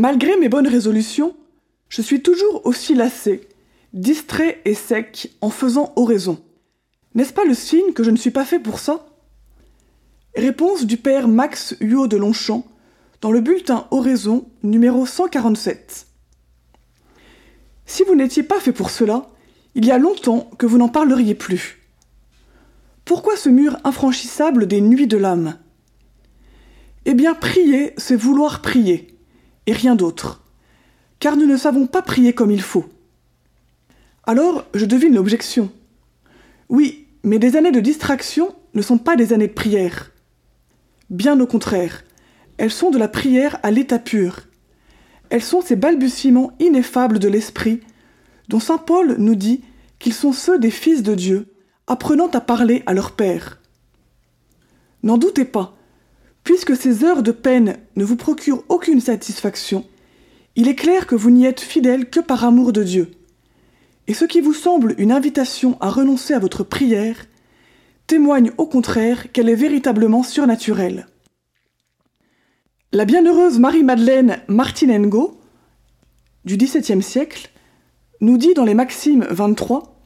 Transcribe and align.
Malgré 0.00 0.36
mes 0.36 0.48
bonnes 0.48 0.68
résolutions, 0.68 1.34
je 1.88 2.02
suis 2.02 2.22
toujours 2.22 2.64
aussi 2.64 2.94
lassé, 2.94 3.48
distrait 3.92 4.60
et 4.64 4.74
sec 4.74 5.32
en 5.40 5.50
faisant 5.50 5.92
oraison. 5.96 6.38
N'est-ce 7.16 7.32
pas 7.32 7.44
le 7.44 7.52
signe 7.52 7.92
que 7.94 8.04
je 8.04 8.12
ne 8.12 8.16
suis 8.16 8.30
pas 8.30 8.44
fait 8.44 8.60
pour 8.60 8.78
ça? 8.78 9.08
Réponse 10.36 10.86
du 10.86 10.98
père 10.98 11.26
Max 11.26 11.74
Huot 11.80 12.06
de 12.06 12.16
Longchamp 12.16 12.64
dans 13.22 13.32
le 13.32 13.40
bulletin 13.40 13.88
Oraison 13.90 14.48
numéro 14.62 15.04
147. 15.04 16.06
Si 17.84 18.04
vous 18.04 18.14
n'étiez 18.14 18.44
pas 18.44 18.60
fait 18.60 18.70
pour 18.70 18.90
cela, 18.90 19.26
il 19.74 19.84
y 19.84 19.90
a 19.90 19.98
longtemps 19.98 20.48
que 20.58 20.66
vous 20.66 20.78
n'en 20.78 20.88
parleriez 20.88 21.34
plus. 21.34 21.82
Pourquoi 23.04 23.36
ce 23.36 23.48
mur 23.48 23.76
infranchissable 23.82 24.68
des 24.68 24.80
nuits 24.80 25.08
de 25.08 25.16
l'âme? 25.16 25.58
Eh 27.04 27.14
bien, 27.14 27.34
prier, 27.34 27.94
c'est 27.96 28.14
vouloir 28.14 28.62
prier, 28.62 29.17
et 29.68 29.72
rien 29.72 29.94
d'autre, 29.94 30.42
car 31.20 31.36
nous 31.36 31.44
ne 31.44 31.58
savons 31.58 31.86
pas 31.86 32.00
prier 32.00 32.32
comme 32.32 32.50
il 32.50 32.62
faut. 32.62 32.86
Alors, 34.24 34.64
je 34.72 34.86
devine 34.86 35.14
l'objection. 35.14 35.70
Oui, 36.70 37.06
mais 37.22 37.38
des 37.38 37.54
années 37.54 37.70
de 37.70 37.80
distraction 37.80 38.54
ne 38.72 38.80
sont 38.80 38.96
pas 38.96 39.14
des 39.14 39.34
années 39.34 39.46
de 39.46 39.52
prière. 39.52 40.10
Bien 41.10 41.38
au 41.38 41.46
contraire, 41.46 42.02
elles 42.56 42.70
sont 42.70 42.90
de 42.90 42.96
la 42.96 43.08
prière 43.08 43.58
à 43.62 43.70
l'état 43.70 43.98
pur. 43.98 44.40
Elles 45.28 45.42
sont 45.42 45.60
ces 45.60 45.76
balbutiements 45.76 46.52
ineffables 46.60 47.18
de 47.18 47.28
l'esprit, 47.28 47.80
dont 48.48 48.60
saint 48.60 48.78
Paul 48.78 49.16
nous 49.18 49.34
dit 49.34 49.62
qu'ils 49.98 50.14
sont 50.14 50.32
ceux 50.32 50.58
des 50.58 50.70
fils 50.70 51.02
de 51.02 51.14
Dieu, 51.14 51.54
apprenant 51.86 52.28
à 52.28 52.40
parler 52.40 52.82
à 52.86 52.94
leur 52.94 53.12
Père. 53.12 53.60
N'en 55.02 55.18
doutez 55.18 55.44
pas, 55.44 55.76
puisque 56.48 56.78
ces 56.78 57.04
heures 57.04 57.22
de 57.22 57.30
peine 57.30 57.76
ne 57.96 58.04
vous 58.04 58.16
procurent 58.16 58.64
aucune 58.70 59.02
satisfaction, 59.02 59.84
il 60.56 60.66
est 60.66 60.74
clair 60.74 61.06
que 61.06 61.14
vous 61.14 61.30
n'y 61.30 61.44
êtes 61.44 61.60
fidèle 61.60 62.08
que 62.08 62.20
par 62.20 62.42
amour 62.42 62.72
de 62.72 62.82
Dieu. 62.82 63.10
Et 64.06 64.14
ce 64.14 64.24
qui 64.24 64.40
vous 64.40 64.54
semble 64.54 64.94
une 64.96 65.12
invitation 65.12 65.76
à 65.82 65.90
renoncer 65.90 66.32
à 66.32 66.38
votre 66.38 66.64
prière 66.64 67.26
témoigne 68.06 68.50
au 68.56 68.64
contraire 68.64 69.30
qu'elle 69.30 69.50
est 69.50 69.54
véritablement 69.54 70.22
surnaturelle. 70.22 71.06
La 72.92 73.04
bienheureuse 73.04 73.58
Marie-Madeleine 73.58 74.38
Martinengo, 74.48 75.38
du 76.46 76.56
XVIIe 76.56 77.02
siècle, 77.02 77.50
nous 78.22 78.38
dit 78.38 78.54
dans 78.54 78.64
les 78.64 78.72
Maximes 78.72 79.26
23 79.28 80.00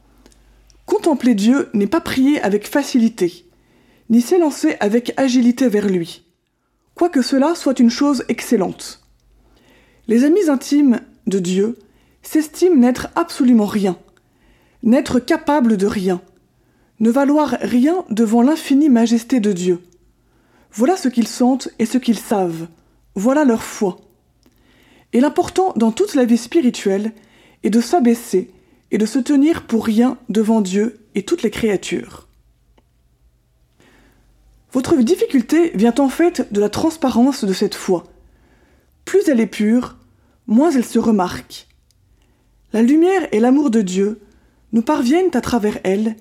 Contempler 0.85 1.35
Dieu 1.35 1.69
n'est 1.73 1.87
pas 1.87 2.01
prier 2.01 2.41
avec 2.41 2.67
facilité, 2.67 3.45
ni 4.09 4.19
s'élancer 4.19 4.75
avec 4.81 5.13
agilité 5.15 5.69
vers 5.69 5.87
lui, 5.87 6.23
quoique 6.95 7.21
cela 7.21 7.55
soit 7.55 7.79
une 7.79 7.89
chose 7.89 8.23
excellente. 8.29 9.01
Les 10.07 10.23
amis 10.23 10.49
intimes 10.49 10.99
de 11.27 11.39
Dieu 11.39 11.77
s'estiment 12.21 12.75
n'être 12.75 13.07
absolument 13.15 13.65
rien, 13.65 13.97
n'être 14.81 15.19
capables 15.19 15.77
de 15.77 15.87
rien, 15.87 16.21
ne 16.99 17.09
valoir 17.09 17.57
rien 17.61 18.05
devant 18.09 18.41
l'infinie 18.41 18.89
majesté 18.89 19.39
de 19.39 19.51
Dieu. 19.51 19.79
Voilà 20.71 20.97
ce 20.97 21.07
qu'ils 21.07 21.27
sentent 21.27 21.69
et 21.79 21.85
ce 21.85 21.97
qu'ils 21.97 22.19
savent, 22.19 22.67
voilà 23.15 23.45
leur 23.45 23.63
foi. 23.63 23.97
Et 25.13 25.19
l'important 25.19 25.73
dans 25.75 25.91
toute 25.91 26.15
la 26.15 26.25
vie 26.25 26.37
spirituelle 26.37 27.11
est 27.63 27.69
de 27.69 27.81
s'abaisser 27.81 28.51
et 28.91 28.97
de 28.97 29.05
se 29.05 29.19
tenir 29.19 29.67
pour 29.67 29.85
rien 29.85 30.17
devant 30.29 30.61
Dieu 30.61 30.99
et 31.15 31.23
toutes 31.23 31.43
les 31.43 31.51
créatures. 31.51 32.27
Votre 34.73 34.97
difficulté 34.97 35.71
vient 35.75 35.93
en 35.99 36.09
fait 36.09 36.51
de 36.51 36.59
la 36.59 36.69
transparence 36.69 37.45
de 37.45 37.53
cette 37.53 37.75
foi. 37.75 38.05
Plus 39.05 39.21
elle 39.27 39.39
est 39.39 39.47
pure, 39.47 39.97
moins 40.47 40.71
elle 40.71 40.85
se 40.85 40.99
remarque. 40.99 41.67
La 42.73 42.81
lumière 42.81 43.27
et 43.31 43.39
l'amour 43.39 43.69
de 43.69 43.81
Dieu 43.81 44.19
nous 44.71 44.81
parviennent 44.81 45.35
à 45.35 45.41
travers 45.41 45.77
elle 45.83 46.15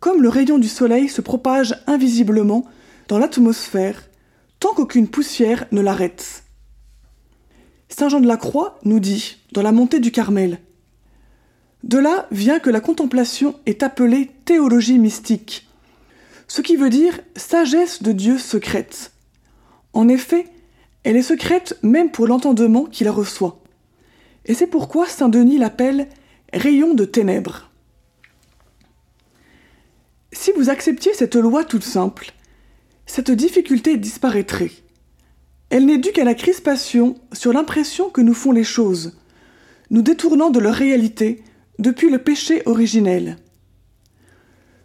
comme 0.00 0.20
le 0.20 0.28
rayon 0.28 0.58
du 0.58 0.68
soleil 0.68 1.08
se 1.08 1.22
propage 1.22 1.74
invisiblement 1.86 2.66
dans 3.08 3.18
l'atmosphère 3.18 4.02
tant 4.60 4.74
qu'aucune 4.74 5.08
poussière 5.08 5.64
ne 5.72 5.80
l'arrête. 5.80 6.44
Saint 7.88 8.10
Jean 8.10 8.20
de 8.20 8.26
la 8.26 8.36
Croix 8.36 8.78
nous 8.84 9.00
dit, 9.00 9.38
dans 9.52 9.62
la 9.62 9.72
montée 9.72 10.00
du 10.00 10.12
Carmel, 10.12 10.58
De 11.84 11.96
là 11.96 12.26
vient 12.30 12.58
que 12.58 12.68
la 12.68 12.80
contemplation 12.80 13.54
est 13.64 13.82
appelée 13.82 14.30
théologie 14.44 14.98
mystique, 14.98 15.63
ce 16.48 16.60
qui 16.62 16.76
veut 16.76 16.90
dire 16.90 17.20
sagesse 17.36 18.02
de 18.02 18.12
Dieu 18.12 18.38
secrète. 18.38 19.12
En 19.92 20.08
effet, 20.08 20.46
elle 21.02 21.16
est 21.16 21.22
secrète 21.22 21.78
même 21.82 22.10
pour 22.10 22.26
l'entendement 22.26 22.84
qui 22.84 23.04
la 23.04 23.12
reçoit. 23.12 23.62
Et 24.46 24.54
c'est 24.54 24.66
pourquoi 24.66 25.06
Saint 25.06 25.28
Denis 25.28 25.58
l'appelle 25.58 26.08
rayon 26.52 26.94
de 26.94 27.04
ténèbres. 27.04 27.70
Si 30.32 30.52
vous 30.52 30.68
acceptiez 30.68 31.14
cette 31.14 31.36
loi 31.36 31.64
toute 31.64 31.84
simple, 31.84 32.32
cette 33.06 33.30
difficulté 33.30 33.96
disparaîtrait. 33.96 34.72
Elle 35.70 35.86
n'est 35.86 35.98
due 35.98 36.12
qu'à 36.12 36.24
la 36.24 36.34
crispation 36.34 37.16
sur 37.32 37.52
l'impression 37.52 38.10
que 38.10 38.20
nous 38.20 38.34
font 38.34 38.52
les 38.52 38.64
choses, 38.64 39.18
nous 39.90 40.02
détournant 40.02 40.50
de 40.50 40.60
leur 40.60 40.74
réalité 40.74 41.42
depuis 41.78 42.10
le 42.10 42.18
péché 42.18 42.62
originel. 42.66 43.36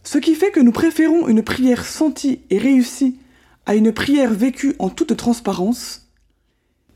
Ce 0.03 0.17
qui 0.17 0.35
fait 0.35 0.51
que 0.51 0.59
nous 0.59 0.71
préférons 0.71 1.27
une 1.27 1.43
prière 1.43 1.85
sentie 1.85 2.41
et 2.49 2.57
réussie 2.57 3.17
à 3.65 3.75
une 3.75 3.91
prière 3.91 4.33
vécue 4.33 4.75
en 4.79 4.89
toute 4.89 5.15
transparence. 5.15 6.09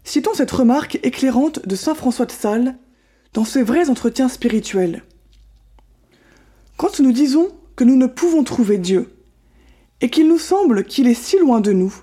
Citons 0.04 0.34
cette 0.34 0.52
remarque 0.52 1.00
éclairante 1.04 1.66
de 1.68 1.76
saint 1.76 1.96
François 1.96 2.26
de 2.26 2.32
Sales 2.32 2.78
dans 3.34 3.46
ses 3.46 3.64
vrais 3.64 3.90
entretiens 3.90 4.30
spirituels. 4.30 5.04
Quand 6.78 7.00
nous 7.00 7.12
disons 7.12 7.50
que 7.76 7.84
nous 7.84 7.96
ne 7.96 8.08
pouvons 8.08 8.44
trouver 8.44 8.78
Dieu, 8.78 9.14
et 10.04 10.10
qu'il 10.10 10.28
nous 10.28 10.38
semble 10.38 10.84
qu'il 10.84 11.08
est 11.08 11.14
si 11.14 11.40
loin 11.40 11.62
de 11.62 11.72
nous, 11.72 11.96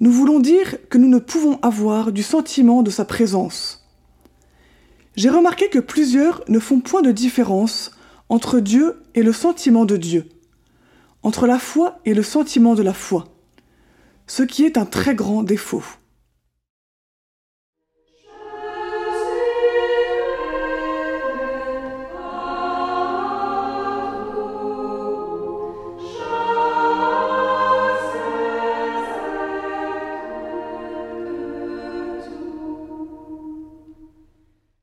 nous 0.00 0.12
voulons 0.12 0.40
dire 0.40 0.76
que 0.90 0.98
nous 0.98 1.08
ne 1.08 1.18
pouvons 1.18 1.58
avoir 1.62 2.12
du 2.12 2.22
sentiment 2.22 2.82
de 2.82 2.90
sa 2.90 3.06
présence. 3.06 3.88
J'ai 5.16 5.30
remarqué 5.30 5.70
que 5.70 5.78
plusieurs 5.78 6.44
ne 6.48 6.58
font 6.58 6.80
point 6.80 7.00
de 7.00 7.10
différence 7.10 7.92
entre 8.28 8.60
Dieu 8.60 9.02
et 9.14 9.22
le 9.22 9.32
sentiment 9.32 9.84
de 9.84 9.96
Dieu, 9.96 10.28
entre 11.22 11.46
la 11.46 11.58
foi 11.58 11.98
et 12.04 12.14
le 12.14 12.22
sentiment 12.22 12.74
de 12.74 12.82
la 12.82 12.94
foi, 12.94 13.26
ce 14.26 14.42
qui 14.42 14.64
est 14.64 14.76
un 14.76 14.86
très 14.86 15.14
grand 15.14 15.42
défaut. 15.42 15.84